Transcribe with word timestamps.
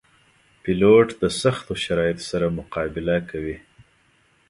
پیلوټ 0.63 1.07
د 1.21 1.23
سختو 1.41 1.73
شرایطو 1.83 2.23
سره 2.31 2.55
مقابله 2.59 3.17
کوي. 3.29 3.57